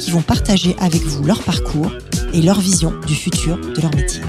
[0.00, 1.92] qui vont partager avec vous leur parcours
[2.32, 4.22] et leur vision du futur de leur métier.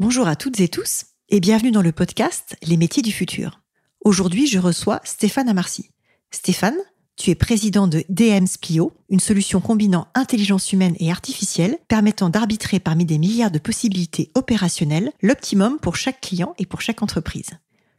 [0.00, 3.60] Bonjour à toutes et tous et bienvenue dans le podcast Les métiers du futur.
[4.04, 5.90] Aujourd'hui, je reçois Stéphane Amarcy.
[6.32, 6.76] Stéphane,
[7.16, 12.80] tu es président de DM Splio, une solution combinant intelligence humaine et artificielle permettant d'arbitrer
[12.80, 17.50] parmi des milliards de possibilités opérationnelles l'optimum pour chaque client et pour chaque entreprise.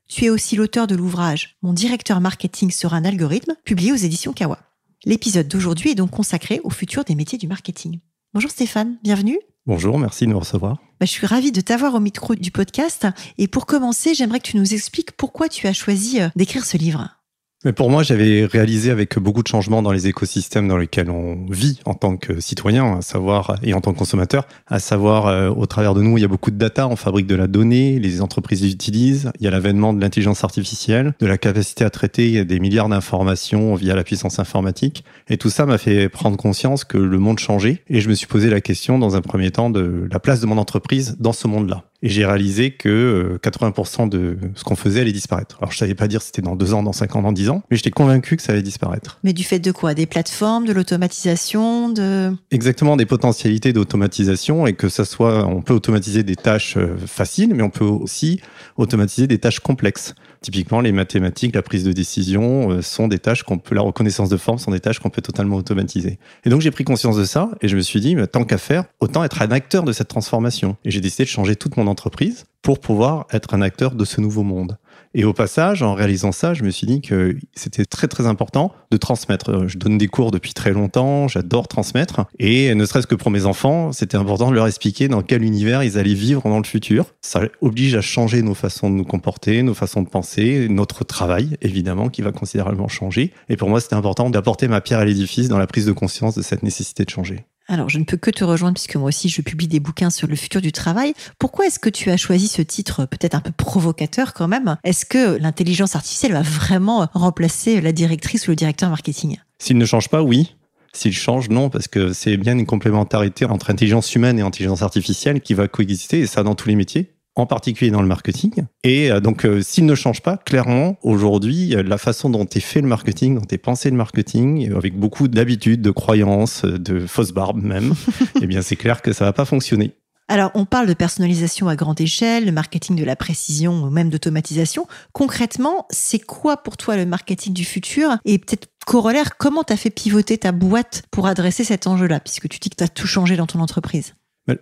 [0.10, 4.34] Tu es aussi l'auteur de l'ouvrage Mon directeur marketing sera un algorithme, publié aux éditions
[4.34, 4.58] Kawa.
[5.06, 8.00] L'épisode d'aujourd'hui est donc consacré au futur des métiers du marketing.
[8.34, 9.38] Bonjour Stéphane, bienvenue.
[9.68, 10.78] Bonjour, merci de nous recevoir.
[11.00, 13.06] Bah, je suis ravie de t'avoir au micro du podcast.
[13.38, 16.78] Et pour commencer, j'aimerais que tu nous expliques pourquoi tu as choisi euh, d'écrire ce
[16.78, 17.19] livre.
[17.66, 21.46] Mais pour moi, j'avais réalisé avec beaucoup de changements dans les écosystèmes dans lesquels on
[21.50, 25.50] vit en tant que citoyen, à savoir et en tant que consommateur, à savoir euh,
[25.50, 28.00] au travers de nous, il y a beaucoup de data, on fabrique de la donnée,
[28.00, 32.46] les entreprises utilisent, il y a l'avènement de l'intelligence artificielle, de la capacité à traiter
[32.46, 36.98] des milliards d'informations via la puissance informatique, et tout ça m'a fait prendre conscience que
[36.98, 40.08] le monde changeait, et je me suis posé la question dans un premier temps de
[40.10, 41.89] la place de mon entreprise dans ce monde-là.
[42.02, 45.58] Et j'ai réalisé que 80% euh, de ce qu'on faisait allait disparaître.
[45.60, 47.50] Alors je savais pas dire si c'était dans deux ans, dans cinq ans, dans dix
[47.50, 49.20] ans, mais j'étais convaincu que ça allait disparaître.
[49.24, 49.94] Mais du fait de quoi?
[49.94, 52.34] Des plateformes, de l'automatisation, de...
[52.52, 57.54] Exactement, des potentialités d'automatisation et que ça soit, on peut automatiser des tâches euh, faciles,
[57.54, 58.40] mais on peut aussi
[58.78, 60.16] automatiser des tâches complexes.
[60.42, 64.30] Typiquement, les mathématiques, la prise de décision euh, sont des tâches qu'on peut, la reconnaissance
[64.30, 66.18] de forme sont des tâches qu'on peut totalement automatiser.
[66.46, 68.86] Et donc, j'ai pris conscience de ça et je me suis dit, tant qu'à faire,
[69.02, 70.78] autant être un acteur de cette transformation.
[70.86, 74.22] Et j'ai décidé de changer toute mon entreprise pour pouvoir être un acteur de ce
[74.22, 74.78] nouveau monde.
[75.16, 78.72] Et au passage, en réalisant ça, je me suis dit que c'était très très important
[78.92, 79.68] de transmettre.
[79.68, 82.26] Je donne des cours depuis très longtemps, j'adore transmettre.
[82.38, 85.84] Et ne serait-ce que pour mes enfants, c'était important de leur expliquer dans quel univers
[85.84, 87.16] ils allaient vivre dans le futur.
[87.22, 91.58] Ça oblige à changer nos façons de nous comporter, nos façons de penser, notre travail,
[91.62, 93.34] évidemment, qui va considérablement changer.
[93.50, 96.36] Et pour moi, c'était important d'apporter ma pierre à l'édifice dans la prise de conscience
[96.36, 97.46] de cette nécessité de changer.
[97.72, 100.28] Alors, je ne peux que te rejoindre puisque moi aussi, je publie des bouquins sur
[100.28, 101.14] le futur du travail.
[101.38, 104.78] Pourquoi est-ce que tu as choisi ce titre peut-être un peu provocateur quand même?
[104.84, 109.38] Est-ce que l'intelligence artificielle va vraiment remplacer la directrice ou le directeur marketing?
[109.60, 110.56] S'il ne change pas, oui.
[110.94, 115.40] S'il change, non, parce que c'est bien une complémentarité entre intelligence humaine et intelligence artificielle
[115.40, 118.66] qui va coexister, et ça dans tous les métiers en particulier dans le marketing.
[118.84, 122.82] Et euh, donc, euh, s'il ne change pas, clairement, aujourd'hui, la façon dont est fait
[122.82, 127.62] le marketing, dont est pensé le marketing, avec beaucoup d'habitudes, de croyances, de fausses barbes
[127.62, 127.94] même,
[128.42, 129.94] eh bien, c'est clair que ça va pas fonctionner.
[130.30, 134.12] Alors, on parle de personnalisation à grande échelle, de marketing de la précision ou même
[134.12, 134.88] d'automatisation.
[135.12, 139.78] Concrètement, c'est quoi pour toi le marketing du futur Et peut-être corollaire, comment tu as
[139.78, 143.08] fait pivoter ta boîte pour adresser cet enjeu-là, puisque tu dis que tu as tout
[143.08, 144.14] changé dans ton entreprise?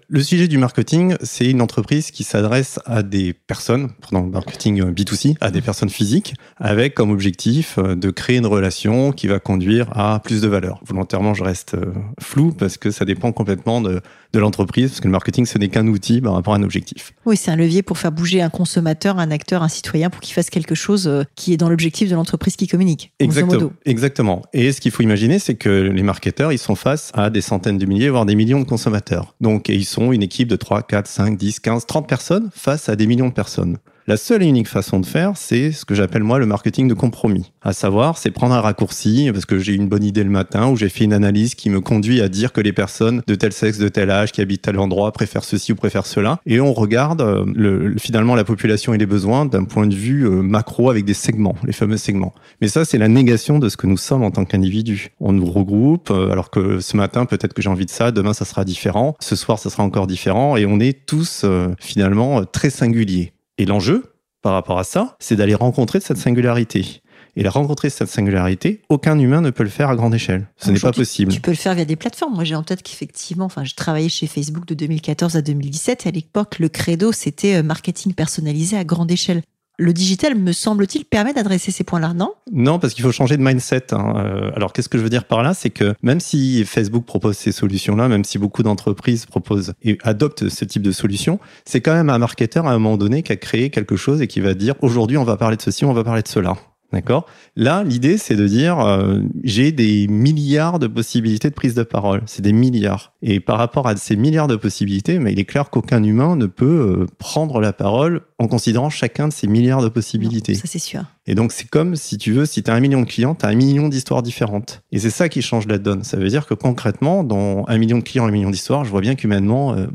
[0.08, 4.92] Le sujet du marketing, c'est une entreprise qui s'adresse à des personnes, dans le marketing
[4.92, 9.40] B2C, à des personnes physiques, avec comme objectif euh, de créer une relation qui va
[9.40, 10.82] conduire à plus de valeur.
[10.86, 14.02] Volontairement, je reste euh, flou parce que ça dépend complètement de,
[14.34, 17.14] de l'entreprise, parce que le marketing, ce n'est qu'un outil par rapport à un objectif.
[17.26, 20.34] Oui, c'est un levier pour faire bouger un consommateur, un acteur, un citoyen, pour qu'il
[20.34, 23.12] fasse quelque chose euh, qui est dans l'objectif de l'entreprise qui communique.
[23.20, 23.72] Exactement.
[23.86, 24.42] Exactement.
[24.54, 27.78] Et ce qu'il faut imaginer, c'est que les marketeurs, ils sont face à des centaines
[27.78, 29.36] de milliers, voire des millions de consommateurs.
[29.42, 32.96] Donc, ils sont une équipe de 3, 4, 5, 10, 15, 30 personnes face à
[32.96, 33.78] des millions de personnes.
[34.10, 36.94] La seule et unique façon de faire, c'est ce que j'appelle moi le marketing de
[36.94, 37.52] compromis.
[37.62, 40.78] À savoir, c'est prendre un raccourci parce que j'ai une bonne idée le matin ou
[40.78, 43.80] j'ai fait une analyse qui me conduit à dire que les personnes de tel sexe,
[43.80, 46.40] de tel âge, qui habitent tel endroit préfèrent ceci ou préfèrent cela.
[46.46, 50.26] Et on regarde euh, le, finalement la population et les besoins d'un point de vue
[50.26, 52.34] euh, macro avec des segments, les fameux segments.
[52.62, 55.10] Mais ça, c'est la négation de ce que nous sommes en tant qu'individus.
[55.20, 58.32] On nous regroupe euh, alors que ce matin, peut-être que j'ai envie de ça, demain,
[58.32, 61.46] ça sera différent, ce soir, ça sera encore différent et on est tous
[61.82, 63.34] finalement très singuliers.
[63.58, 67.02] Et l'enjeu, par rapport à ça, c'est d'aller rencontrer cette singularité.
[67.36, 70.48] Et la rencontrer cette singularité, aucun humain ne peut le faire à grande échelle.
[70.58, 71.32] Ce n'est pas possible.
[71.32, 72.34] Tu peux le faire via des plateformes.
[72.34, 76.06] Moi, j'ai en tête qu'effectivement, enfin, je travaillais chez Facebook de 2014 à 2017.
[76.06, 79.44] Et à l'époque, le credo, c'était euh, marketing personnalisé à grande échelle
[79.78, 82.34] le digital, me semble-t-il, permet d'adresser ces points-là, non?
[82.52, 83.94] Non, parce qu'il faut changer de mindset.
[83.94, 84.14] Hein.
[84.18, 85.54] Euh, alors, qu'est-ce que je veux dire par là?
[85.54, 90.50] C'est que même si Facebook propose ces solutions-là, même si beaucoup d'entreprises proposent et adoptent
[90.50, 93.36] ce type de solutions, c'est quand même un marketeur à un moment donné qui a
[93.36, 96.04] créé quelque chose et qui va dire aujourd'hui, on va parler de ceci, on va
[96.04, 96.56] parler de cela.
[96.94, 97.26] D'accord?
[97.58, 102.22] Là, l'idée, c'est de dire, euh, j'ai des milliards de possibilités de prise de parole.
[102.28, 103.14] C'est des milliards.
[103.22, 106.46] Et par rapport à ces milliards de possibilités, mais il est clair qu'aucun humain ne
[106.46, 110.54] peut euh, prendre la parole en considérant chacun de ces milliards de possibilités.
[110.56, 111.04] ça, c'est sûr.
[111.26, 113.46] Et donc, c'est comme si tu veux, si tu as un million de clients, tu
[113.46, 114.82] as un million d'histoires différentes.
[114.94, 116.04] Et c'est ça qui change la donne.
[116.04, 119.02] Ça veut dire que concrètement, dans un million de clients, un million d'histoires, je vois
[119.02, 119.88] bien qu'humainement, euh,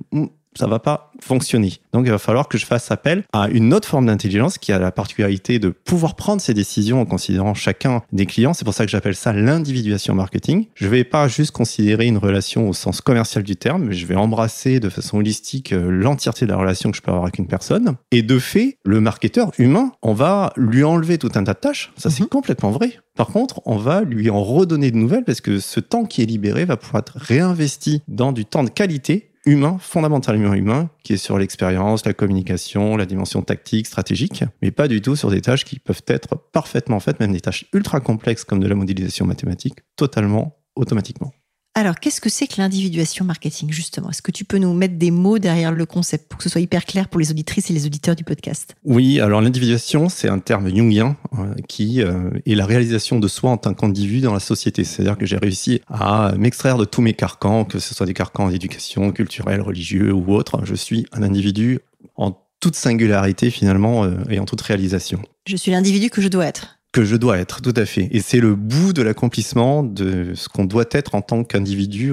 [0.59, 1.75] ça va pas fonctionner.
[1.93, 4.79] Donc il va falloir que je fasse appel à une autre forme d'intelligence qui a
[4.79, 8.53] la particularité de pouvoir prendre ces décisions en considérant chacun des clients.
[8.53, 10.67] C'est pour ça que j'appelle ça l'individuation marketing.
[10.75, 14.17] Je vais pas juste considérer une relation au sens commercial du terme, mais je vais
[14.17, 17.47] embrasser de façon holistique euh, l'entièreté de la relation que je peux avoir avec une
[17.47, 17.97] personne.
[18.11, 21.93] Et de fait, le marketeur humain, on va lui enlever tout un tas de tâches.
[21.97, 22.29] Ça, c'est mhm.
[22.29, 22.99] complètement vrai.
[23.15, 26.27] Par contre, on va lui en redonner de nouvelles parce que ce temps qui est
[26.27, 31.17] libéré va pouvoir être réinvesti dans du temps de qualité humain, fondamentalement humain, qui est
[31.19, 35.65] sur l'expérience, la communication, la dimension tactique, stratégique, mais pas du tout sur des tâches
[35.65, 39.81] qui peuvent être parfaitement faites, même des tâches ultra complexes comme de la modélisation mathématique,
[39.97, 41.33] totalement automatiquement.
[41.75, 44.11] Alors, qu'est-ce que c'est que l'individuation marketing, justement?
[44.11, 46.61] Est-ce que tu peux nous mettre des mots derrière le concept pour que ce soit
[46.61, 48.75] hyper clair pour les auditrices et les auditeurs du podcast?
[48.85, 53.51] Oui, alors l'individuation, c'est un terme jungien euh, qui euh, est la réalisation de soi
[53.51, 54.85] en tant qu'individu dans la société.
[54.85, 58.51] C'est-à-dire que j'ai réussi à m'extraire de tous mes carcans, que ce soit des carcans
[58.51, 60.61] d'éducation, culturelle, religieux ou autre.
[60.65, 61.79] Je suis un individu
[62.17, 65.23] en toute singularité finalement euh, et en toute réalisation.
[65.47, 68.09] Je suis l'individu que je dois être que je dois être, tout à fait.
[68.13, 72.13] Et c'est le bout de l'accomplissement de ce qu'on doit être en tant qu'individu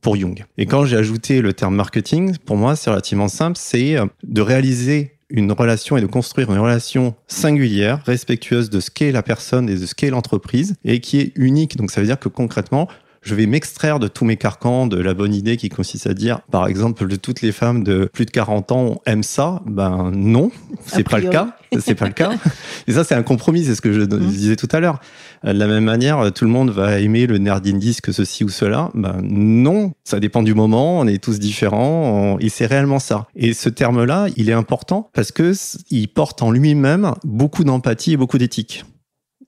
[0.00, 0.44] pour Jung.
[0.56, 4.40] Et quand j'ai ajouté le terme marketing, pour moi, c'est relativement simple, c'est euh, de
[4.40, 9.68] réaliser une relation et de construire une relation singulière, respectueuse de ce qu'est la personne
[9.68, 11.76] et de ce qu'est l'entreprise, et qui est unique.
[11.76, 12.88] Donc ça veut dire que concrètement,
[13.22, 16.40] je vais m'extraire de tous mes carcans de la bonne idée qui consiste à dire,
[16.50, 19.60] par exemple, de toutes les femmes de plus de 40 ans aiment ça.
[19.66, 20.50] Ben non,
[20.86, 21.56] c'est pas le cas.
[21.78, 22.32] C'est pas le cas.
[22.86, 23.64] Et ça, c'est un compromis.
[23.64, 24.26] C'est ce que je mmh.
[24.26, 25.00] disais tout à l'heure.
[25.44, 28.90] Euh, de la même manière, tout le monde va aimer le nerdindisque ceci ou cela.
[28.94, 30.98] Ben non, ça dépend du moment.
[30.98, 33.26] On est tous différents et c'est réellement ça.
[33.36, 35.52] Et ce terme-là, il est important parce que
[35.90, 38.84] il porte en lui-même beaucoup d'empathie et beaucoup d'éthique.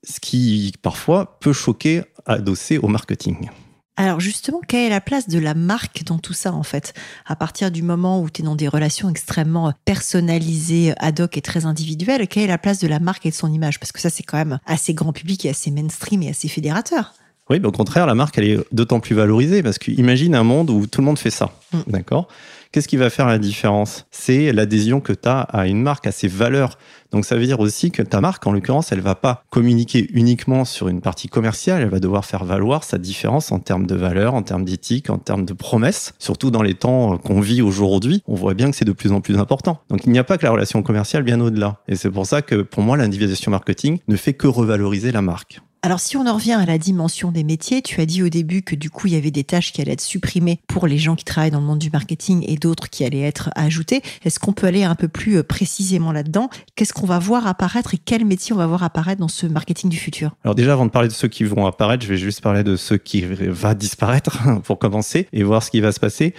[0.03, 3.49] Ce qui parfois peut choquer adossé au marketing.
[3.95, 6.93] Alors justement, quelle est la place de la marque dans tout ça en fait?
[7.27, 11.41] À partir du moment où tu es dans des relations extrêmement personnalisées, ad hoc et
[11.41, 13.79] très individuelles, quelle est la place de la marque et de son image?
[13.79, 17.13] Parce que ça c'est quand même assez grand public et assez mainstream et assez fédérateur.
[17.49, 20.69] Oui, mais au contraire, la marque, elle est d'autant plus valorisée parce qu'imagine un monde
[20.69, 21.51] où tout le monde fait ça.
[21.73, 21.79] Mm.
[21.87, 22.27] D'accord?
[22.73, 24.07] Qu'est-ce qui va faire la différence?
[24.09, 26.79] C'est l'adhésion que tu as à une marque, à ses valeurs.
[27.11, 30.65] Donc ça veut dire aussi que ta marque, en l'occurrence, elle va pas communiquer uniquement
[30.65, 34.33] sur une partie commerciale, elle va devoir faire valoir sa différence en termes de valeurs,
[34.33, 36.13] en termes d'éthique, en termes de promesses.
[36.17, 39.21] Surtout dans les temps qu'on vit aujourd'hui, on voit bien que c'est de plus en
[39.21, 39.79] plus important.
[39.89, 41.77] Donc il n'y a pas que la relation commerciale, bien au-delà.
[41.87, 45.61] Et c'est pour ça que pour moi, l'individualisation marketing ne fait que revaloriser la marque.
[45.85, 48.61] Alors si on en revient à la dimension des métiers, tu as dit au début
[48.61, 51.15] que du coup il y avait des tâches qui allaient être supprimées pour les gens
[51.15, 54.01] qui travaillent dans le monde du marketing et d'autres qui allaient être ajoutées.
[54.23, 56.49] Est-ce qu'on peut aller un peu plus euh, précisément là-dedans?
[56.77, 59.89] Qu'est-ce qu'on va voir apparaître et quels métiers on va voir apparaître dans ce marketing
[59.89, 60.37] du futur?
[60.45, 62.77] Alors déjà avant de parler de ceux qui vont apparaître, je vais juste parler de
[62.77, 66.33] ceux qui vont disparaître pour commencer et voir ce qui va se passer.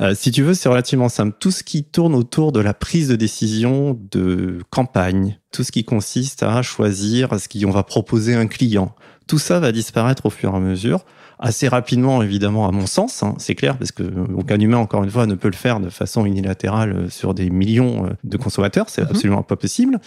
[0.00, 1.36] Euh, si tu veux, c'est relativement simple.
[1.38, 5.84] Tout ce qui tourne autour de la prise de décision de campagne, tout ce qui
[5.84, 8.94] consiste à choisir ce qu'on va proposer à un client,
[9.26, 11.04] tout ça va disparaître au fur et à mesure.
[11.42, 14.02] Assez rapidement, évidemment, à mon sens, hein, c'est clair, parce que
[14.36, 18.04] aucun humain, encore une fois, ne peut le faire de façon unilatérale sur des millions
[18.04, 19.08] euh, de consommateurs, c'est mhm.
[19.08, 20.00] absolument pas possible.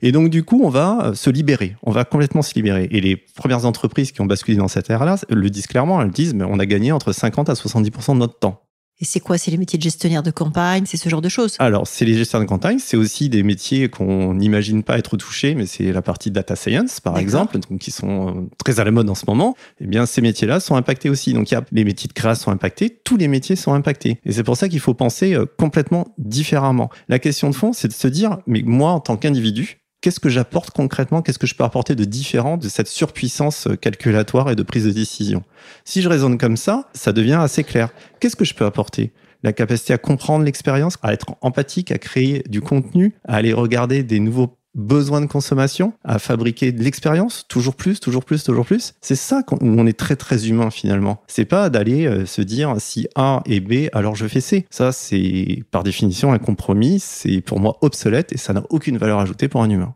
[0.00, 2.88] Et donc, du coup, on va euh, se libérer, on va complètement se libérer.
[2.90, 6.32] Et les premières entreprises qui ont basculé dans cette ère-là le disent clairement, elles disent,
[6.32, 8.62] mais on a gagné entre 50 à 70% de notre temps.
[9.00, 9.38] Et c'est quoi?
[9.38, 12.14] C'est les métiers de gestionnaire de campagne, c'est ce genre de choses Alors, c'est les
[12.14, 16.02] gestionnaires de campagne, c'est aussi des métiers qu'on n'imagine pas être touchés, mais c'est la
[16.02, 19.24] partie data science, par exemple, donc qui sont euh, très à la mode en ce
[19.28, 19.54] moment.
[19.80, 21.32] Eh bien, ces métiers-là sont impactés aussi.
[21.32, 24.20] Donc, il y a les métiers de création sont impactés, tous les métiers sont impactés.
[24.24, 26.90] Et c'est pour ça qu'il faut penser euh, complètement différemment.
[27.08, 30.28] La question de fond, c'est de se dire, mais moi, en tant qu'individu, qu'est-ce que
[30.28, 34.56] j'apporte concrètement, qu'est-ce que je peux apporter de différent de cette surpuissance euh, calculatoire et
[34.56, 35.42] de prise de décision?
[35.84, 37.90] Si je raisonne comme ça, ça devient assez clair.
[38.20, 39.12] Qu'est-ce que je peux apporter?
[39.42, 44.02] La capacité à comprendre l'expérience, à être empathique, à créer du contenu, à aller regarder
[44.02, 48.94] des nouveaux besoins de consommation, à fabriquer de l'expérience, toujours plus, toujours plus, toujours plus.
[49.02, 51.20] C'est ça où on est très très humain finalement.
[51.26, 54.66] C'est pas d'aller euh, se dire si A et B, alors je fais C.
[54.70, 59.18] Ça, c'est par définition un compromis, c'est pour moi obsolète et ça n'a aucune valeur
[59.18, 59.94] ajoutée pour un humain.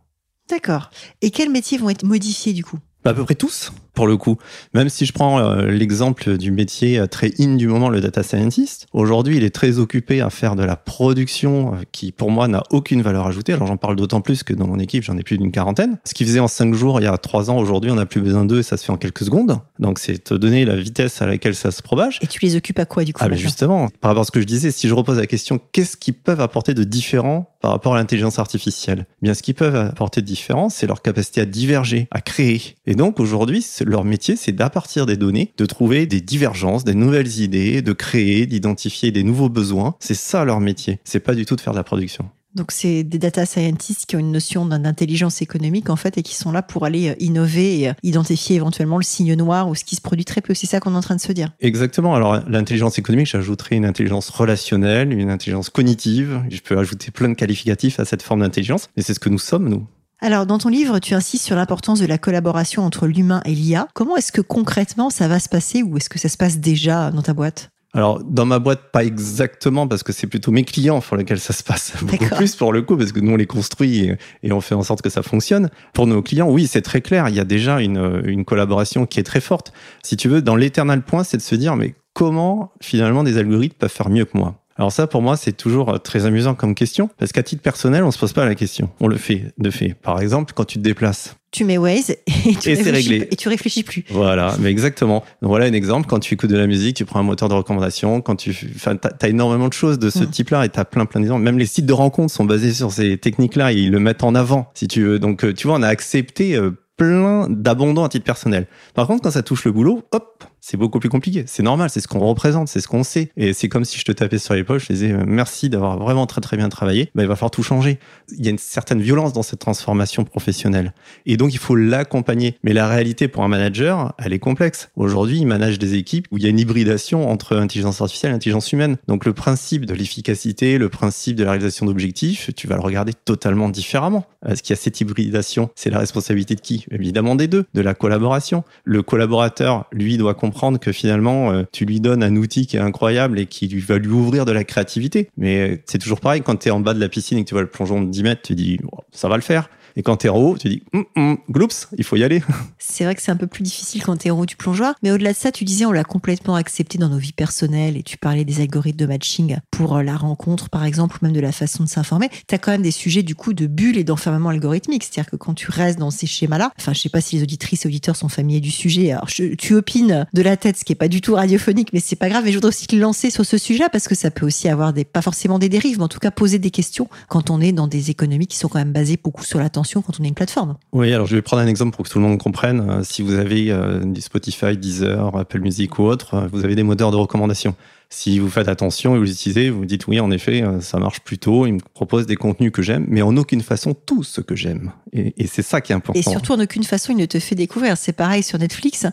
[0.51, 0.91] D'accord.
[1.23, 2.79] Et quels métiers vont être modifiés du coup?
[3.05, 3.73] Bah, À peu près tous.
[3.95, 4.37] Pour le coup.
[4.75, 8.23] Même si je prends euh, l'exemple du métier euh, très in du moment, le data
[8.23, 12.49] scientist, aujourd'hui, il est très occupé à faire de la production euh, qui, pour moi,
[12.49, 13.53] n'a aucune valeur ajoutée.
[13.53, 15.99] Alors, j'en parle d'autant plus que dans mon équipe, j'en ai plus d'une quarantaine.
[16.05, 18.21] Ce qu'il faisait en cinq jours il y a trois ans, aujourd'hui, on n'a plus
[18.21, 19.59] besoin d'eux et ça se fait en quelques secondes.
[19.79, 22.19] Donc, c'est te donner la vitesse à laquelle ça se propage.
[22.23, 24.31] Et tu les occupes à quoi, du coup Ah, mais justement, par rapport à ce
[24.31, 27.71] que je disais, si je repose la question, qu'est-ce qu'ils peuvent apporter de différent par
[27.73, 29.07] rapport à l'intelligence artificielle?
[29.09, 32.77] Eh Bien, ce qu'ils peuvent apporter de différent, c'est leur capacité à diverger, à créer.
[32.87, 36.95] Et donc, aujourd'hui, leur métier, c'est d'à partir des données, de trouver des divergences, des
[36.95, 39.95] nouvelles idées, de créer, d'identifier des nouveaux besoins.
[40.01, 41.01] C'est ça leur métier.
[41.05, 42.31] C'est pas du tout de faire de la production.
[42.55, 46.35] Donc c'est des data scientists qui ont une notion d'intelligence économique en fait et qui
[46.35, 49.85] sont là pour aller euh, innover et euh, identifier éventuellement le signe noir ou ce
[49.85, 50.53] qui se produit très peu.
[50.53, 51.53] C'est ça qu'on est en train de se dire.
[51.61, 52.15] Exactement.
[52.15, 56.43] Alors l'intelligence économique, j'ajouterais une intelligence relationnelle, une intelligence cognitive.
[56.51, 58.91] Je peux ajouter plein de qualificatifs à cette forme d'intelligence.
[58.99, 59.87] Et c'est ce que nous sommes, nous.
[60.25, 63.89] Alors, dans ton livre, tu insistes sur l'importance de la collaboration entre l'humain et l'IA.
[63.93, 67.11] Comment est-ce que concrètement ça va se passer ou est-ce que ça se passe déjà
[67.11, 67.71] dans ta boîte?
[67.93, 71.53] Alors, dans ma boîte, pas exactement, parce que c'est plutôt mes clients pour lesquels ça
[71.53, 74.61] se passe beaucoup plus pour le coup, parce que nous, on les construit et, on
[74.61, 75.71] fait en sorte que ça fonctionne.
[75.93, 77.29] Pour nos clients, oui, c'est très clair.
[77.29, 79.73] Il y a déjà une, une collaboration qui est très forte.
[80.05, 83.77] Si tu veux, dans l'éternel point, c'est de se dire, mais comment finalement des algorithmes
[83.77, 84.62] peuvent faire mieux que moi?
[84.83, 88.03] Alors ça, pour moi, c'est toujours euh, très amusant comme question, parce qu'à titre personnel,
[88.03, 88.91] on se pose pas la question.
[88.99, 89.95] On le fait, de fait.
[89.95, 93.85] Par exemple, quand tu te déplaces, tu mets Waze et tu, réfléchis, et tu réfléchis
[93.85, 94.05] plus.
[94.11, 95.23] Voilà, mais exactement.
[95.41, 96.09] Donc voilà un exemple.
[96.09, 98.21] Quand tu écoutes de la musique, tu prends un moteur de recommandation.
[98.23, 101.21] Quand tu, enfin, t'as as énormément de choses de ce type-là et t'as plein plein
[101.21, 101.45] d'exemples.
[101.45, 104.35] Même les sites de rencontres sont basés sur ces techniques-là et ils le mettent en
[104.35, 105.21] avant, si tu veux.
[105.21, 108.67] Donc euh, tu vois, on a accepté euh, plein d'abondants à titre personnel.
[108.95, 111.43] Par contre, quand ça touche le boulot, hop, c'est beaucoup plus compliqué.
[111.49, 113.31] C'est normal, c'est ce qu'on représente, c'est ce qu'on sait.
[113.37, 115.99] Et c'est comme si je te tapais sur l'épaule, je te disais euh, merci d'avoir
[115.99, 117.11] vraiment très très bien travaillé.
[117.17, 117.99] Bah, il va falloir tout changer.
[118.39, 120.95] Il y a une certaine violence dans cette transformation professionnelle.
[121.27, 122.57] Et donc il faut l'accompagner.
[122.63, 124.91] Mais la réalité pour un manager, elle est complexe.
[124.95, 128.37] Aujourd'hui, il manage des équipes où il y a une hybridation entre intelligence artificielle et
[128.37, 128.99] intelligence humaine.
[129.09, 133.15] Donc le principe de l'efficacité, le principe de la réalisation d'objectifs, tu vas le regarder
[133.15, 134.27] totalement différemment.
[134.47, 135.71] Est-ce qu'il y a cette hybridation?
[135.75, 136.87] C'est la responsabilité de qui?
[136.93, 138.63] Évidemment des deux, de la collaboration.
[138.85, 142.77] Le collaborateur, lui, doit comprendre comprendre que finalement, euh, tu lui donnes un outil qui
[142.77, 145.31] est incroyable et qui lui va lui ouvrir de la créativité.
[145.39, 147.49] Mais euh, c'est toujours pareil, quand tu es en bas de la piscine et que
[147.49, 148.79] tu vois le plongeon de 10 mètres, tu dis,
[149.13, 149.71] ça va le faire.
[149.97, 152.43] Et quand t'es en haut, tu dis, hum, hum, gloops, il faut y aller.
[152.79, 154.95] C'est vrai que c'est un peu plus difficile quand t'es en haut du plongeoir.
[155.03, 158.03] Mais au-delà de ça, tu disais, on l'a complètement accepté dans nos vies personnelles et
[158.03, 161.41] tu parlais des algorithmes de matching pour euh, la rencontre, par exemple, ou même de
[161.41, 162.29] la façon de s'informer.
[162.49, 165.05] T'as quand même des sujets, du coup, de bulles et d'enfermement algorithmique.
[165.05, 167.85] C'est-à-dire que quand tu restes dans ces schémas-là, enfin, je sais pas si les auditrices
[167.85, 169.13] et auditeurs sont familiers du sujet.
[169.13, 172.17] Alors, tu opines de la tête, ce qui est pas du tout radiophonique, mais c'est
[172.17, 172.47] pas grave.
[172.47, 174.93] Et je voudrais aussi te lancer sur ce sujet-là parce que ça peut aussi avoir
[174.93, 177.73] des, pas forcément des dérives, mais en tout cas poser des questions quand on est
[177.73, 180.35] dans des économies qui sont quand même basées beaucoup sur l'attention quand on est une
[180.35, 180.77] plateforme.
[180.93, 182.89] Oui, alors je vais prendre un exemple pour que tout le monde comprenne.
[182.89, 186.83] Euh, si vous avez euh, Spotify, Deezer, Apple Music ou autre, euh, vous avez des
[186.83, 187.75] moteurs de recommandation
[188.13, 191.21] si vous faites attention et vous utilisez, vous dites oui, en effet, euh, ça marche
[191.21, 191.67] plutôt.
[191.67, 194.93] Il me propose des contenus que j'aime, mais en aucune façon tout ce que j'aime.
[195.15, 196.21] Et, c'est ça qui est important.
[196.21, 197.97] Et surtout, en aucune façon, il ne te fait découvrir.
[197.97, 199.07] C'est pareil sur Netflix.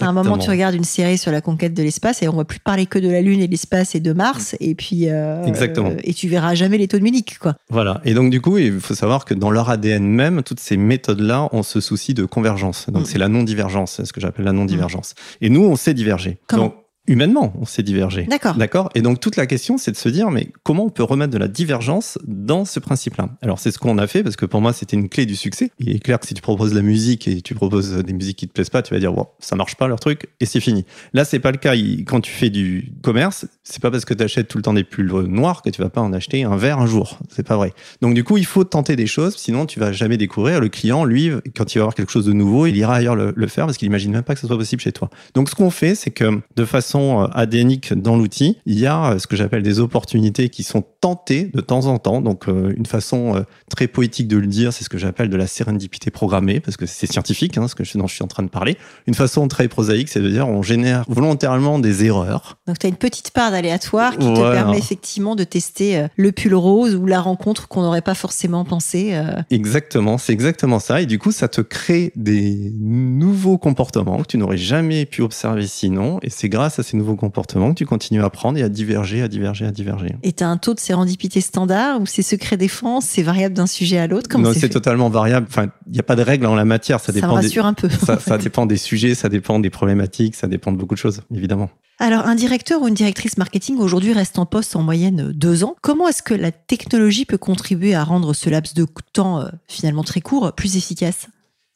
[0.00, 2.44] À un moment, tu regardes une série sur la conquête de l'espace et on va
[2.44, 4.54] plus parler que de la Lune et de l'espace et de Mars.
[4.60, 5.90] Et puis, euh, Exactement.
[6.04, 7.56] et tu verras jamais les taux de Munich, quoi.
[7.70, 8.00] Voilà.
[8.04, 11.48] Et donc, du coup, il faut savoir que dans leur ADN même, toutes ces méthodes-là,
[11.50, 12.86] on se soucie de convergence.
[12.88, 13.06] Donc, mm.
[13.06, 15.14] c'est la non-divergence, ce que j'appelle la non-divergence.
[15.40, 16.38] Et nous, on sait diverger.
[16.46, 18.24] Comment humainement, on s'est divergé.
[18.24, 18.54] D'accord.
[18.56, 18.90] D'accord?
[18.94, 21.38] Et donc toute la question, c'est de se dire, mais comment on peut remettre de
[21.38, 23.28] la divergence dans ce principe-là?
[23.42, 25.70] Alors c'est ce qu'on a fait parce que pour moi, c'était une clé du succès.
[25.78, 28.38] Il est clair que si tu proposes de la musique et tu proposes des musiques
[28.38, 30.60] qui te plaisent pas, tu vas dire, wow, ça marche pas leur truc et c'est
[30.60, 30.84] fini.
[31.12, 31.74] Là, c'est pas le cas.
[32.06, 34.84] Quand tu fais du commerce, c'est pas parce que tu achètes tout le temps des
[34.84, 37.18] pulls noirs que tu vas pas en acheter un vert un jour.
[37.28, 37.72] C'est pas vrai.
[38.00, 40.60] Donc du coup, il faut tenter des choses, sinon tu vas jamais découvrir.
[40.60, 43.32] Le client, lui, quand il va avoir quelque chose de nouveau, il ira ailleurs le,
[43.36, 45.10] le faire parce qu'il imagine même pas que ce soit possible chez toi.
[45.34, 49.12] Donc ce qu'on fait, c'est que de façon euh, adénique dans l'outil, il y a
[49.12, 52.22] euh, ce que j'appelle des opportunités qui sont tentées de temps en temps.
[52.22, 55.36] Donc, euh, une façon euh, très poétique de le dire, c'est ce que j'appelle de
[55.36, 58.26] la sérendipité programmée, parce que c'est scientifique, hein, ce que je, dont je suis en
[58.26, 58.78] train de parler.
[59.06, 62.56] Une façon très prosaïque, c'est de dire on génère volontairement des erreurs.
[62.66, 66.54] Donc, tu as une petite part d'aléatoire qui te permet effectivement de tester le pull
[66.54, 69.20] rose ou la rencontre qu'on n'aurait pas forcément pensé.
[69.50, 71.02] Exactement, c'est exactement ça.
[71.02, 75.66] Et du coup, ça te crée des nouveaux comportements que tu n'aurais jamais pu observer
[75.66, 76.18] sinon.
[76.22, 79.20] Et c'est grâce à ces nouveaux comportement que tu continues à apprendre et à diverger,
[79.20, 80.16] à diverger, à diverger.
[80.22, 83.66] Et tu as un taux de sérendipité standard ou c'est secret défense, c'est variable d'un
[83.66, 85.46] sujet à l'autre Non, c'est totalement variable.
[85.48, 87.00] Enfin, il n'y a pas de règle en la matière.
[87.00, 87.88] Ça, dépend me rassure un peu.
[87.88, 91.22] Ça, ça dépend des sujets, ça dépend des problématiques, ça dépend de beaucoup de choses,
[91.34, 91.68] évidemment.
[91.98, 95.74] Alors, un directeur ou une directrice marketing aujourd'hui reste en poste en moyenne deux ans.
[95.82, 100.04] Comment est-ce que la technologie peut contribuer à rendre ce laps de temps euh, finalement
[100.04, 101.26] très court plus efficace?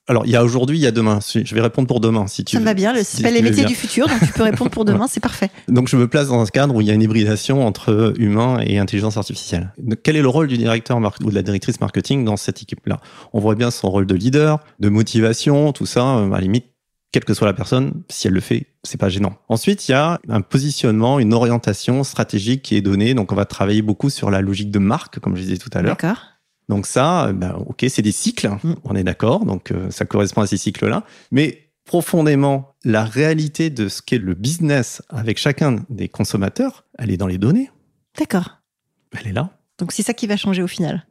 [0.09, 1.19] Alors, il y a aujourd'hui, il y a demain.
[1.23, 2.95] Je vais répondre pour demain, si tu Ça me va bien.
[2.95, 5.51] Ça s'appelle les métiers du futur, donc tu peux répondre pour demain, c'est parfait.
[5.69, 8.59] Donc, je me place dans un cadre où il y a une hybridation entre humain
[8.65, 9.73] et intelligence artificielle.
[10.03, 13.01] quel est le rôle du directeur ou de la directrice marketing dans cette équipe-là?
[13.35, 16.03] On voit bien son rôle de leader, de motivation, tout ça.
[16.03, 16.65] À la limite,
[17.13, 19.37] quelle que soit la personne, si elle le fait, c'est pas gênant.
[19.49, 23.13] Ensuite, il y a un positionnement, une orientation stratégique qui est donnée.
[23.15, 25.83] Donc, on va travailler beaucoup sur la logique de marque, comme je disais tout à
[25.83, 25.97] l'heure.
[25.97, 26.38] D'accord.
[26.69, 28.75] Donc ça, ben, ok, c'est des cycles, mm.
[28.85, 29.45] on est d'accord.
[29.45, 31.05] Donc euh, ça correspond à ces cycles-là.
[31.31, 37.17] Mais profondément, la réalité de ce qu'est le business avec chacun des consommateurs, elle est
[37.17, 37.71] dans les données.
[38.19, 38.59] D'accord.
[39.19, 39.51] Elle est là.
[39.79, 41.07] Donc c'est ça qui va changer au final.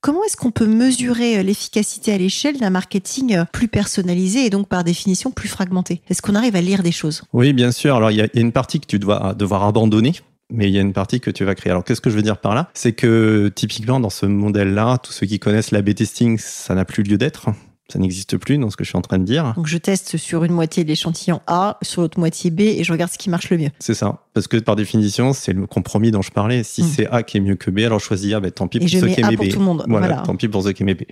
[0.00, 4.50] Comment est-ce qu'on peut mesurer euh, l'efficacité à l'échelle d'un marketing euh, plus personnalisé et
[4.50, 6.02] donc par définition plus fragmenté?
[6.08, 7.22] Est-ce qu'on arrive à lire des choses?
[7.32, 7.94] Oui, bien sûr.
[7.94, 10.14] Alors il y, a une partie que tu dois devoir abandonner
[10.52, 11.70] mais il y a une partie que tu vas créer.
[11.70, 12.70] Alors, qu'est-ce que je veux dire par là?
[12.74, 17.02] C'est que typiquement, dans ce modèle-là, tous ceux qui connaissent l'A-B testing, ça n'a plus
[17.02, 17.48] lieu d'être.
[17.92, 19.52] Ça n'existe plus dans ce que je suis en train de dire.
[19.54, 23.12] Donc je teste sur une moitié l'échantillon A, sur l'autre moitié B et je regarde
[23.12, 23.68] ce qui marche le mieux.
[23.80, 24.20] C'est ça.
[24.32, 26.62] Parce que par définition, c'est le compromis dont je parlais.
[26.62, 26.86] Si hmm.
[26.86, 29.08] c'est A qui est mieux que B, alors choisis A, ben, tant pis pour ceux
[29.08, 29.36] qui aiment B.
[29.36, 29.84] Pour tout le monde.
[29.86, 31.02] Voilà, tant pis pour ceux qui aiment B.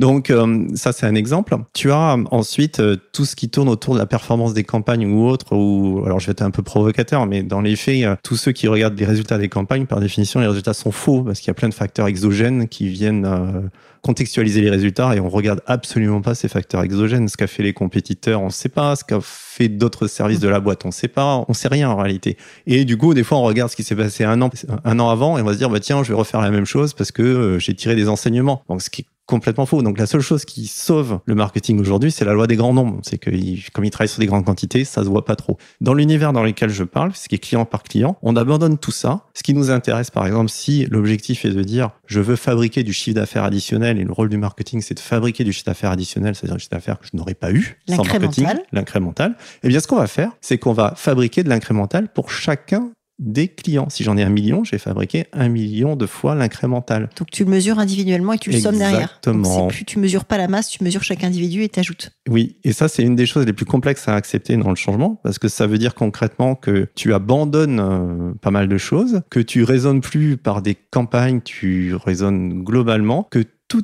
[0.00, 1.56] Donc euh, ça, c'est un exemple.
[1.74, 5.28] Tu as ensuite euh, tout ce qui tourne autour de la performance des campagnes ou
[5.28, 5.54] autres.
[5.54, 8.50] Ou alors je vais être un peu provocateur, mais dans les faits, euh, tous ceux
[8.50, 11.52] qui regardent les résultats des campagnes, par définition, les résultats sont faux parce qu'il y
[11.52, 13.70] a plein de facteurs exogènes qui viennent
[14.06, 17.28] contextualiser les résultats et on regarde absolument pas ces facteurs exogènes.
[17.28, 18.94] Ce qu'a fait les compétiteurs, on ne sait pas.
[18.94, 21.44] Ce qu'a fait d'autres services de la boîte, on ne sait pas.
[21.48, 22.36] On sait rien en réalité.
[22.66, 24.50] Et du coup, des fois, on regarde ce qui s'est passé un an,
[24.84, 26.66] un an avant et on va se dire, bah tiens, je vais refaire la même
[26.66, 28.62] chose parce que euh, j'ai tiré des enseignements.
[28.68, 29.82] Donc, ce qui complètement faux.
[29.82, 33.00] Donc la seule chose qui sauve le marketing aujourd'hui, c'est la loi des grands nombres.
[33.02, 33.30] C'est que
[33.72, 35.58] comme il travaille sur des grandes quantités, ça se voit pas trop.
[35.80, 38.92] Dans l'univers dans lequel je parle, ce qui est client par client, on abandonne tout
[38.92, 39.22] ça.
[39.34, 42.92] Ce qui nous intéresse, par exemple, si l'objectif est de dire je veux fabriquer du
[42.92, 46.34] chiffre d'affaires additionnel et le rôle du marketing, c'est de fabriquer du chiffre d'affaires additionnel,
[46.34, 49.36] c'est-à-dire du chiffre d'affaires que je n'aurais pas eu sans marketing, l'incrémental.
[49.62, 53.48] Eh bien, ce qu'on va faire, c'est qu'on va fabriquer de l'incrémental pour chacun des
[53.48, 53.88] clients.
[53.88, 57.08] Si j'en ai un million, j'ai fabriqué un million de fois l'incrémental.
[57.16, 59.18] Donc tu le mesures individuellement et tu le sommes derrière.
[59.24, 59.68] Exactement.
[59.68, 62.10] Plus, tu mesures pas la masse, tu mesures chaque individu et t'ajoutes.
[62.28, 65.20] Oui, et ça c'est une des choses les plus complexes à accepter dans le changement
[65.22, 69.40] parce que ça veut dire concrètement que tu abandonnes euh, pas mal de choses, que
[69.40, 73.82] tu raisonnes plus par des campagnes, tu raisonnes globalement, que tout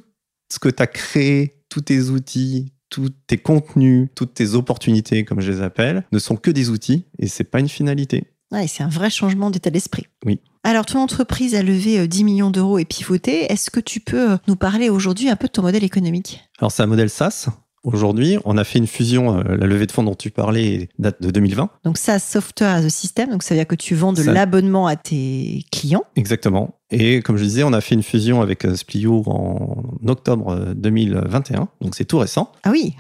[0.52, 5.40] ce que tu as créé, tous tes outils, tous tes contenus, toutes tes opportunités, comme
[5.40, 8.24] je les appelle, ne sont que des outils et c'est pas une finalité
[8.66, 10.06] c'est un vrai changement d'état d'esprit.
[10.24, 10.40] Oui.
[10.64, 13.52] Alors, ton entreprise a levé 10 euh, millions d'euros et pivoté.
[13.52, 16.40] Est-ce que tu peux euh, nous parler aujourd'hui un peu de ton modèle économique?
[16.58, 17.48] Alors, c'est un modèle SaaS.
[17.82, 21.20] Aujourd'hui, on a fait une fusion, euh, la levée de fonds dont tu parlais date
[21.20, 21.68] de 2020.
[21.84, 24.86] Donc ça, Software as a System, donc ça veut dire que tu vends de l'abonnement
[24.86, 26.04] à tes clients.
[26.14, 26.78] Exactement.
[26.92, 31.96] Et comme je disais, on a fait une fusion avec Splio en octobre 2021, donc
[31.96, 32.52] c'est tout récent.
[32.62, 32.94] Ah oui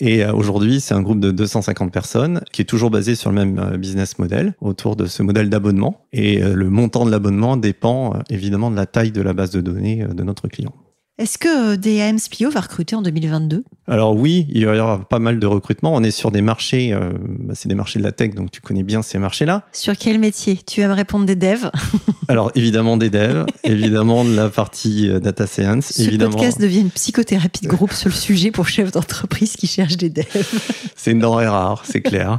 [0.00, 3.36] Et euh, aujourd'hui, c'est un groupe de 250 personnes qui est toujours basé sur le
[3.36, 6.06] même euh, business model, autour de ce modèle d'abonnement.
[6.12, 9.60] Et euh, le montant de l'abonnement dépend évidemment de la taille de la base de
[9.60, 10.72] données de notre client.
[11.18, 15.18] Est-ce que DAM Spio va recruter en 2022 Alors oui, il va y avoir pas
[15.18, 15.94] mal de recrutement.
[15.94, 16.94] On est sur des marchés,
[17.38, 19.64] bah, c'est des marchés de la tech, donc tu connais bien ces marchés-là.
[19.72, 20.58] Sur quel métier?
[20.66, 21.70] Tu vas me répondre des devs
[22.28, 25.86] Alors évidemment des devs, évidemment de la partie data science.
[25.86, 26.32] Ce évidemment...
[26.32, 30.10] podcast devient une psychothérapie de groupe sur le sujet pour chefs d'entreprise qui cherchent des
[30.10, 30.26] devs.
[30.96, 32.38] c'est une denrée rare, c'est clair.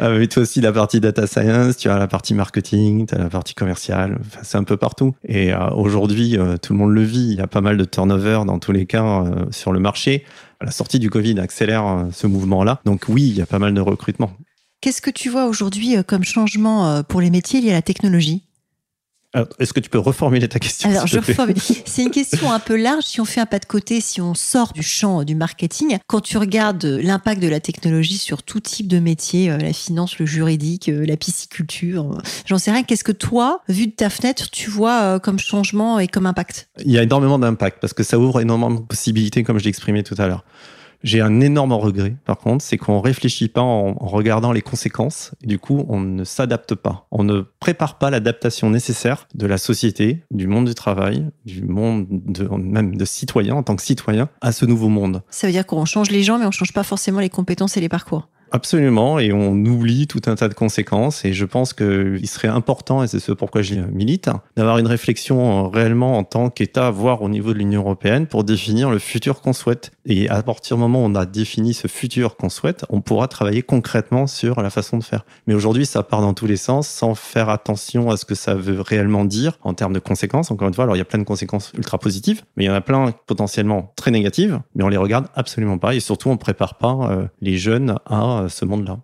[0.00, 3.18] Euh, tu as aussi la partie data science, tu as la partie marketing, tu as
[3.18, 5.14] la partie commerciale, enfin, c'est un peu partout.
[5.26, 7.84] Et euh, aujourd'hui, euh, tout le monde le vit, il y a pas mal de
[8.00, 10.24] turnover dans tous les cas euh, sur le marché.
[10.60, 12.80] La sortie du Covid accélère ce mouvement-là.
[12.84, 14.32] Donc oui, il y a pas mal de recrutement.
[14.80, 18.44] Qu'est-ce que tu vois aujourd'hui comme changement pour les métiers liés à la technologie?
[19.58, 21.56] Est-ce que tu peux reformuler ta question Alors, je reformule.
[21.84, 23.04] C'est une question un peu large.
[23.04, 26.20] Si on fait un pas de côté, si on sort du champ du marketing, quand
[26.20, 30.26] tu regardes l'impact de la technologie sur tout type de métier, euh, la finance, le
[30.26, 32.82] juridique, euh, la pisciculture, euh, j'en sais rien.
[32.82, 36.68] Qu'est-ce que toi, vu de ta fenêtre, tu vois comme changement et comme impact?
[36.84, 39.70] Il y a énormément d'impact parce que ça ouvre énormément de possibilités, comme je l'ai
[39.70, 40.44] exprimé tout à l'heure.
[41.02, 45.32] J'ai un énorme regret, par contre, c'est qu'on réfléchit pas en, regardant les conséquences.
[45.42, 47.06] Et du coup, on ne s'adapte pas.
[47.10, 52.06] On ne prépare pas l'adaptation nécessaire de la société, du monde du travail, du monde
[52.10, 55.22] de, même de citoyens en tant que citoyen à ce nouveau monde.
[55.30, 57.80] Ça veut dire qu'on change les gens, mais on change pas forcément les compétences et
[57.80, 58.28] les parcours.
[58.52, 61.24] Absolument, et on oublie tout un tas de conséquences.
[61.24, 65.68] Et je pense qu'il serait important, et c'est ce pourquoi je milite, d'avoir une réflexion
[65.70, 69.52] réellement en tant qu'État, voire au niveau de l'Union européenne, pour définir le futur qu'on
[69.52, 69.92] souhaite.
[70.04, 73.28] Et à partir du moment où on a défini ce futur qu'on souhaite, on pourra
[73.28, 75.24] travailler concrètement sur la façon de faire.
[75.46, 78.54] Mais aujourd'hui, ça part dans tous les sens, sans faire attention à ce que ça
[78.54, 80.50] veut réellement dire en termes de conséquences.
[80.50, 82.70] Encore une fois, alors il y a plein de conséquences ultra positives, mais il y
[82.70, 85.94] en a plein potentiellement très négatives, mais on les regarde absolument pas.
[85.94, 88.98] Et surtout, on prépare pas euh, les jeunes à euh, ce monde-là.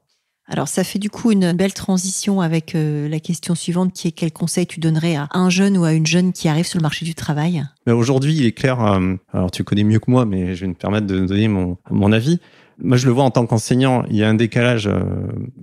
[0.48, 4.12] Alors ça fait du coup une belle transition avec euh, la question suivante qui est
[4.12, 6.82] quel conseil tu donnerais à un jeune ou à une jeune qui arrive sur le
[6.82, 7.64] marché du travail?
[7.88, 8.78] Aujourd'hui, il est clair,
[9.32, 12.12] alors tu connais mieux que moi, mais je vais me permettre de donner mon, mon
[12.12, 12.38] avis.
[12.78, 14.88] Moi, je le vois en tant qu'enseignant, il y a un décalage,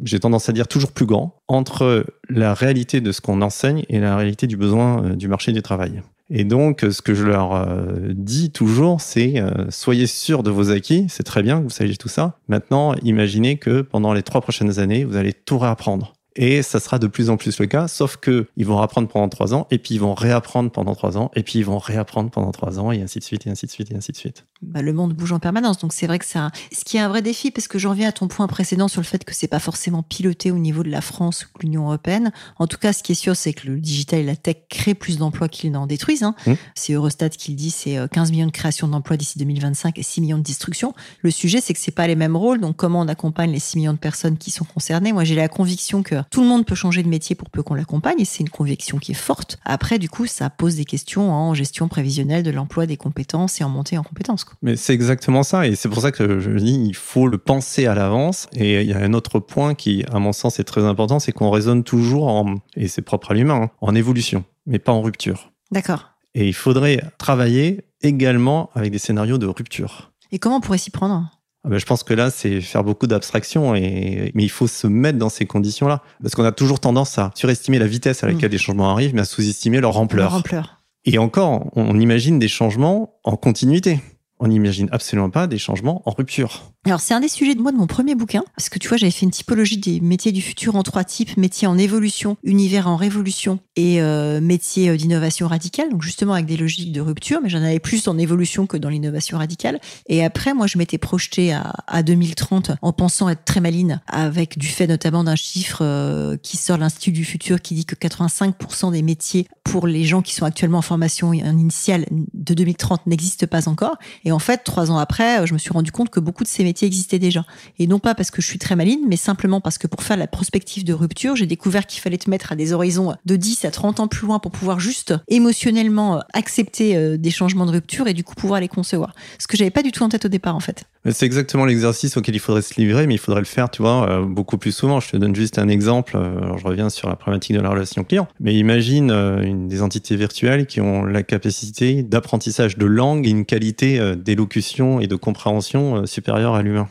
[0.04, 4.00] j'ai tendance à dire toujours plus grand, entre la réalité de ce qu'on enseigne et
[4.00, 6.02] la réalité du besoin du marché du travail.
[6.30, 10.72] Et donc, ce que je leur euh, dis toujours, c'est euh, soyez sûrs de vos
[10.72, 11.06] acquis.
[11.10, 12.40] C'est très bien que vous sachiez tout ça.
[12.48, 16.14] Maintenant, imaginez que pendant les trois prochaines années, vous allez tout réapprendre.
[16.36, 19.30] Et ça sera de plus en plus le cas, sauf que ils vont apprendre pendant
[19.30, 22.32] trois ans, et puis ils vont réapprendre pendant trois ans, et puis ils vont réapprendre
[22.32, 24.46] pendant trois ans, et ainsi de suite, et ainsi de suite, et ainsi de suite.
[24.67, 26.39] Bah, le monde bouge en permanence, donc c'est vrai que c'est
[26.71, 29.02] ce qui est un vrai défi, parce que j'en viens à ton point précédent sur
[29.02, 31.86] le fait que c'est pas forcément piloté au niveau de la France ou de l'Union
[31.86, 32.32] européenne.
[32.58, 34.93] En tout cas, ce qui est sûr, c'est que le digital et la tech créent
[34.93, 36.23] plus d'emplois qu'ils n'en détruisent.
[36.23, 36.36] Hein.
[36.47, 36.54] Mmh.
[36.76, 40.04] C'est Eurostat qui le dit, c'est 15 euh, millions de créations d'emplois d'ici 2025 et
[40.04, 40.93] 6 millions de destructions.
[41.21, 43.78] Le sujet, c'est que c'est pas les mêmes rôles, donc comment on accompagne les 6
[43.78, 45.13] millions de personnes qui sont concernées?
[45.13, 47.76] Moi, j'ai la conviction que tout le monde peut changer de métier pour peu qu'on
[47.76, 49.60] l'accompagne, et c'est une conviction qui est forte.
[49.65, 53.63] Après, du coup, ça pose des questions en gestion prévisionnelle de l'emploi des compétences et
[53.63, 54.45] en montée en compétences.
[54.62, 57.86] Mais c'est exactement ça, et c'est pour ça que je dis il faut le penser
[57.86, 58.48] à l'avance.
[58.56, 61.32] Et il y a un autre point qui, à mon sens, est très important, c'est
[61.32, 65.02] qu'on raisonne toujours en, et c'est propre à l'humain, hein, en évolution, mais pas en
[65.02, 65.52] rupture.
[65.72, 66.12] D'accord.
[66.36, 70.12] Et il faudrait travailler également avec des scénarios de rupture.
[70.32, 71.30] Et comment on pourrait s'y prendre?
[71.66, 74.32] Ah ben, je pense que là, c'est faire beaucoup d'abstraction, et...
[74.34, 76.02] mais il faut se mettre dans ces conditions-là.
[76.22, 78.52] Parce qu'on a toujours tendance à surestimer la vitesse à laquelle mm.
[78.52, 80.32] les changements arrivent, mais à sous-estimer leur ampleur.
[80.32, 80.82] Leur ampleur.
[81.06, 84.00] Et encore, on imagine des changements en continuité
[84.44, 86.74] on n'imagine absolument pas des changements en rupture.
[86.86, 88.98] Alors c'est un des sujets de moi de mon premier bouquin, parce que tu vois
[88.98, 92.90] j'avais fait une typologie des métiers du futur en trois types, métiers en évolution, univers
[92.90, 97.40] en révolution et euh, métiers euh, d'innovation radicale, donc justement avec des logiques de rupture,
[97.42, 99.80] mais j'en avais plus en évolution que dans l'innovation radicale.
[100.08, 101.54] Et après moi je m'étais projetée
[101.88, 106.58] à, 2030 en pensant être très maline, avec du fait notamment d'un chiffre euh, qui
[106.58, 110.44] sort l'Institut du futur qui dit que 85% des métiers pour les gens qui sont
[110.44, 113.96] actuellement en formation initiale de 2030 n'existent pas encore.
[114.26, 116.63] Et en fait, trois ans après, je me suis rendu compte que beaucoup de ces
[116.63, 117.46] métiers existaient déjà.
[117.80, 120.17] Et non pas parce que je suis très maline, mais simplement parce que pour faire
[120.17, 123.65] la prospective de rupture, j'ai découvert qu'il fallait te mettre à des horizons de 10
[123.65, 128.08] à 30 ans plus loin pour pouvoir juste émotionnellement accepter euh, des changements de rupture
[128.08, 129.13] et du coup pouvoir les concevoir.
[129.39, 130.86] Ce que j'avais pas du tout en tête au départ, en fait.
[131.10, 134.10] C'est exactement l'exercice auquel il faudrait se livrer, mais il faudrait le faire, tu vois,
[134.10, 135.02] euh, beaucoup plus souvent.
[135.02, 136.16] Je te donne juste un exemple.
[136.16, 138.28] Euh, je reviens sur la problématique de la relation client.
[138.39, 143.46] Mais imagine une, des entités virtuelles qui ont la capacité d'apprentissage de langue et une
[143.46, 146.88] qualité d'élocution et de compréhension euh, supérieure à l'humain.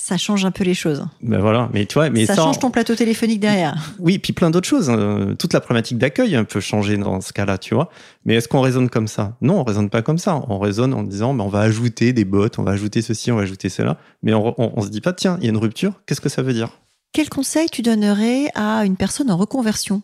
[0.00, 1.04] Ça change un peu les choses.
[1.20, 3.94] Ben voilà, mais tu vois, mais ça, change ton plateau téléphonique derrière.
[3.98, 4.88] Oui, puis plein d'autres choses.
[4.88, 5.34] Hein.
[5.38, 7.90] Toute la problématique d'accueil peut changer dans ce cas-là, tu vois.
[8.24, 9.36] Mais est-ce qu'on raisonne comme ça?
[9.42, 10.40] Non, on raisonne pas comme ça.
[10.48, 13.36] On raisonne en disant, ben, on va ajouter des bots, on va ajouter ceci, on
[13.36, 13.98] va ajouter cela.
[14.22, 16.00] Mais on, on se dit pas, tiens, il y a une rupture.
[16.06, 16.70] Qu'est-ce que ça veut dire?
[17.12, 20.02] Quel conseil tu donnerais à une personne en reconversion?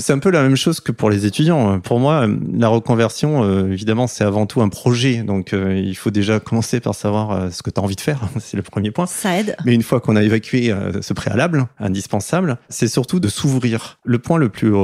[0.00, 1.80] C'est un peu la même chose que pour les étudiants.
[1.80, 5.22] Pour moi, la reconversion, euh, évidemment, c'est avant tout un projet.
[5.22, 8.00] Donc, euh, il faut déjà commencer par savoir euh, ce que tu as envie de
[8.00, 8.20] faire.
[8.40, 9.06] c'est le premier point.
[9.06, 9.56] Ça aide.
[9.64, 13.98] Mais une fois qu'on a évacué ce préalable, indispensable, c'est surtout de s'ouvrir.
[14.04, 14.74] Le point le plus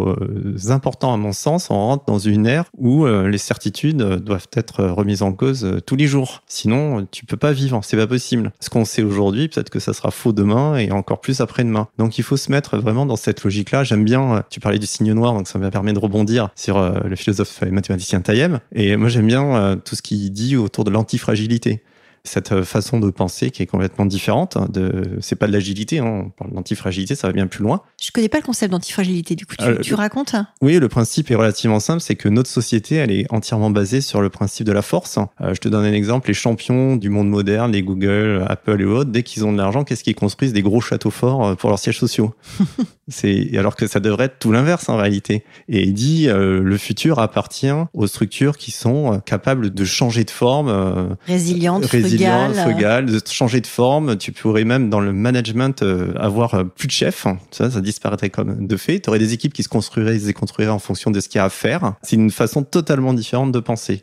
[0.69, 5.23] important, à mon sens, on rentre dans une ère où les certitudes doivent être remises
[5.23, 6.43] en cause tous les jours.
[6.47, 7.81] Sinon, tu peux pas vivre.
[7.83, 8.53] C'est pas possible.
[8.61, 11.89] Ce qu'on sait aujourd'hui, peut-être que ça sera faux demain et encore plus après-demain.
[11.99, 13.85] Donc, il faut se mettre vraiment dans cette logique-là.
[13.85, 17.17] J'aime bien, tu parlais du noir, donc ça me permet de rebondir sur euh, le
[17.17, 18.57] philosophe et mathématicien Tayeb.
[18.75, 21.83] Et moi, j'aime bien euh, tout ce qu'il dit autour de l'antifragilité
[22.25, 24.59] cette euh, façon de penser qui est complètement différente.
[24.71, 27.83] De, c'est pas de l'agilité, hein, on parle d'antifragilité, ça va bien plus loin.
[28.01, 31.81] Je connais pas le concept d'antifragilité, du coup, tu, racontes Oui, le principe est relativement
[31.81, 35.19] simple, c'est que notre société, elle est entièrement basée sur le principe de la force.
[35.41, 39.11] je te donne un exemple, les champions du monde moderne, les Google, Apple et autres,
[39.11, 40.53] dès qu'ils ont de l'argent, qu'est-ce qu'ils construisent?
[40.53, 42.35] Des gros châteaux forts pour leurs sièges sociaux.
[43.11, 45.45] C'est alors que ça devrait être tout l'inverse en réalité.
[45.69, 50.25] Et il dit euh, le futur appartient aux structures qui sont euh, capables de changer
[50.25, 54.17] de forme, euh, résilientes, résilientes, frugales, de changer de forme.
[54.17, 55.85] Tu pourrais même dans le management
[56.17, 57.27] avoir plus de chefs.
[57.51, 59.01] Ça, ça disparaîtrait comme de fait.
[59.01, 61.43] Tu aurais des équipes qui se construiraient, se déconstruiraient en fonction de ce qu'il y
[61.43, 61.95] a à faire.
[62.03, 64.03] C'est une façon totalement différente de penser.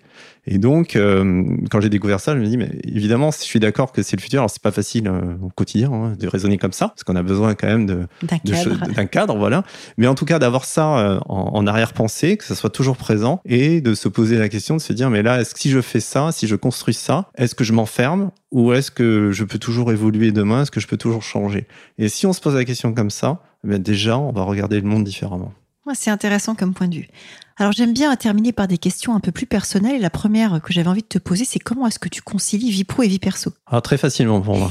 [0.50, 3.92] Et donc, euh, quand j'ai découvert ça, je me dis, mais évidemment, je suis d'accord
[3.92, 4.40] que c'est le futur.
[4.40, 7.22] Alors, c'est pas facile euh, au quotidien hein, de raisonner comme ça, parce qu'on a
[7.24, 8.88] besoin quand même de d'un cadre.
[8.94, 9.64] d'un cadre, voilà.
[9.98, 13.42] Mais en tout cas, d'avoir ça euh, en, en arrière-pensée, que ça soit toujours présent,
[13.44, 15.82] et de se poser la question de se dire, mais là, est-ce que si je
[15.82, 19.60] fais ça, si je construis ça, est-ce que je m'enferme ou est-ce que je peux
[19.60, 21.68] toujours évoluer demain Est-ce que je peux toujours changer?
[21.98, 24.80] Et si on se pose la question comme ça, eh bien déjà, on va regarder
[24.80, 25.52] le monde différemment.
[25.86, 27.08] Ouais, c'est intéressant comme point de vue.
[27.60, 29.96] Alors j'aime bien terminer par des questions un peu plus personnelles.
[29.96, 32.70] Et la première que j'avais envie de te poser, c'est comment est-ce que tu concilies
[32.70, 33.52] vie pro et vie perso?
[33.66, 34.70] Alors très facilement pour moi.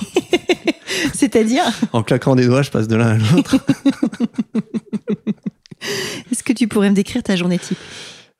[1.14, 1.64] C'est-à-dire?
[1.92, 3.56] En claquant des doigts, je passe de l'un à l'autre.
[6.30, 7.78] Est-ce que tu pourrais me décrire ta journée type?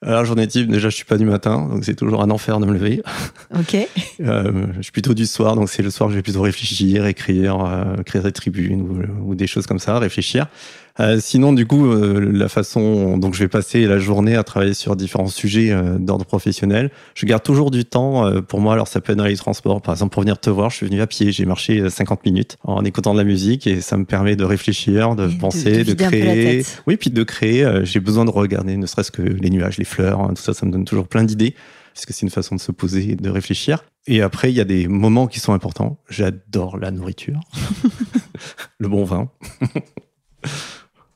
[0.03, 2.67] Alors journée type, déjà je suis pas du matin, donc c'est toujours un enfer de
[2.67, 3.03] me lever.
[3.59, 3.77] Ok.
[4.21, 7.07] Euh, je suis plutôt du soir, donc c'est le soir que je vais plutôt réfléchir,
[7.07, 10.47] écrire, euh, écrire des tribunes ou, ou des choses comme ça, réfléchir.
[10.99, 14.73] Euh, sinon, du coup, euh, la façon dont je vais passer la journée à travailler
[14.73, 18.73] sur différents sujets euh, d'ordre professionnel, je garde toujours du temps euh, pour moi.
[18.73, 19.83] Alors, ça peut être dans les transports.
[19.83, 21.33] Par exemple, pour venir te voir, je suis venu à pied.
[21.33, 25.15] J'ai marché 50 minutes en écoutant de la musique et ça me permet de réfléchir,
[25.17, 26.65] de Et penser, de créer.
[26.87, 27.65] Oui, puis de créer.
[27.65, 30.55] euh, J'ai besoin de regarder, ne serait-ce que les nuages, les fleurs, hein, tout ça,
[30.55, 31.55] ça me donne toujours plein d'idées
[31.93, 33.83] puisque c'est une façon de se poser et de réfléchir.
[34.07, 35.99] Et après, il y a des moments qui sont importants.
[36.11, 37.41] J'adore la nourriture,
[38.79, 39.31] le bon vin.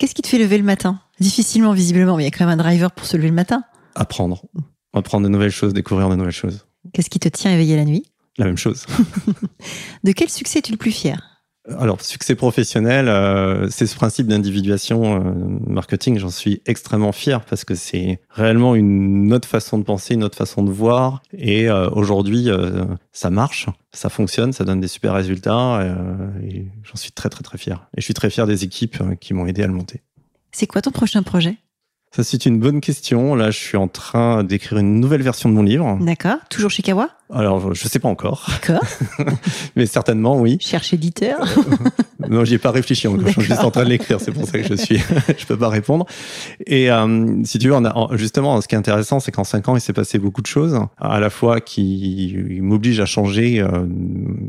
[0.01, 0.99] Qu'est-ce qui te fait lever le matin?
[1.21, 3.65] Difficilement, visiblement, mais il y a quand même un driver pour se lever le matin.
[3.95, 4.47] Apprendre.
[4.95, 6.67] Apprendre de nouvelles choses, découvrir de nouvelles choses.
[6.95, 8.05] Qu'est-ce qui te tient éveillé la nuit?
[8.39, 8.87] La même chose.
[10.05, 11.30] De quel succès es-tu le plus fier?
[11.79, 15.33] Alors, succès professionnel, euh, c'est ce principe d'individuation euh,
[15.67, 16.19] marketing.
[16.19, 20.37] J'en suis extrêmement fier parce que c'est réellement une autre façon de penser, une autre
[20.37, 21.23] façon de voir.
[21.33, 22.49] Et euh, aujourd'hui,
[23.13, 25.81] ça marche, ça fonctionne, ça donne des super résultats.
[26.43, 27.89] et j'en suis très, très, très fier.
[27.97, 30.03] Et je suis très fier des équipes qui m'ont aidé à le monter.
[30.53, 31.57] C'est quoi ton prochain projet?
[32.13, 33.37] Ça, c'est une bonne question.
[33.37, 35.97] Là, je suis en train d'écrire une nouvelle version de mon livre.
[36.01, 36.39] D'accord.
[36.49, 37.09] Toujours chez Kawa?
[37.33, 38.83] Alors, je sais pas encore, D'accord.
[39.77, 40.59] mais certainement, oui.
[40.61, 41.39] Cherche éditeur.
[42.29, 43.27] Non, j'y ai pas réfléchi encore.
[43.27, 44.21] Je suis juste en train de l'écrire.
[44.21, 44.99] C'est pour ça que je suis,
[45.39, 46.05] je peux pas répondre.
[46.67, 49.43] Et euh, si tu veux, on a, en- justement, ce qui est intéressant, c'est qu'en
[49.43, 53.59] cinq ans, il s'est passé beaucoup de choses, à la fois qui m'obligent à changer
[53.61, 53.87] euh,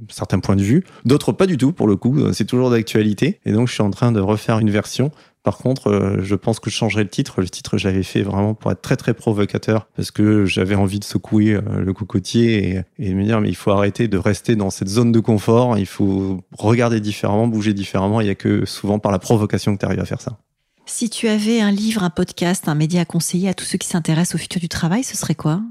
[0.09, 1.71] certains points de vue, d'autres pas du tout.
[1.71, 3.39] Pour le coup, c'est toujours d'actualité.
[3.45, 5.09] Et donc, je suis en train de refaire une version.
[5.43, 7.41] Par contre, euh, je pense que je changerai le titre.
[7.41, 10.99] Le titre, je l'avais fait vraiment pour être très très provocateur parce que j'avais envie
[10.99, 14.55] de secouer euh, le cocotier et, et me dire mais il faut arrêter de rester
[14.55, 15.77] dans cette zone de confort.
[15.79, 18.21] Il faut regarder différemment, bouger différemment.
[18.21, 20.37] Il y a que souvent par la provocation que tu arrives à faire ça.
[20.85, 23.87] Si tu avais un livre, un podcast, un média à conseiller à tous ceux qui
[23.87, 25.61] s'intéressent au futur du travail, ce serait quoi?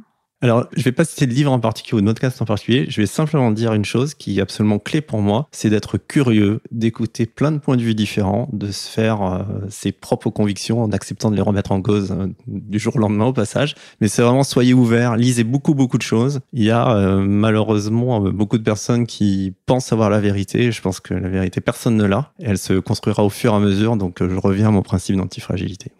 [0.42, 2.87] Alors, je vais pas citer de livre en particulier ou de podcast en particulier.
[2.88, 6.62] Je vais simplement dire une chose qui est absolument clé pour moi, c'est d'être curieux,
[6.70, 10.92] d'écouter plein de points de vue différents, de se faire euh, ses propres convictions en
[10.92, 13.74] acceptant de les remettre en cause euh, du jour au lendemain au passage.
[14.00, 16.40] Mais c'est vraiment soyez ouverts, lisez beaucoup beaucoup de choses.
[16.55, 20.72] Il y a euh, malheureusement beaucoup de personnes qui pensent avoir la vérité.
[20.72, 22.33] Je pense que la vérité personne ne l'a.
[22.38, 23.98] Elle se construira au fur et à mesure.
[23.98, 25.92] Donc, je reviens à mon principe d'antifragilité.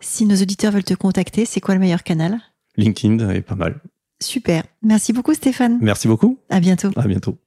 [0.00, 2.40] Si nos auditeurs veulent te contacter, c'est quoi le meilleur canal?
[2.76, 3.80] LinkedIn est pas mal.
[4.22, 4.64] Super.
[4.82, 5.78] Merci beaucoup Stéphane.
[5.80, 6.38] Merci beaucoup.
[6.50, 6.90] À bientôt.
[6.96, 7.38] À bientôt.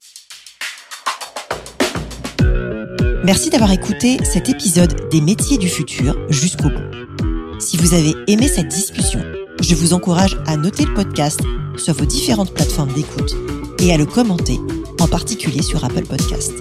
[3.23, 7.59] Merci d'avoir écouté cet épisode des métiers du futur jusqu'au bout.
[7.59, 9.21] Si vous avez aimé cette discussion,
[9.61, 11.39] je vous encourage à noter le podcast
[11.77, 13.33] sur vos différentes plateformes d'écoute
[13.79, 14.59] et à le commenter,
[14.99, 16.51] en particulier sur Apple Podcast.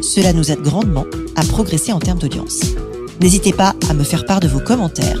[0.00, 2.60] Cela nous aide grandement à progresser en termes d'audience.
[3.20, 5.20] N'hésitez pas à me faire part de vos commentaires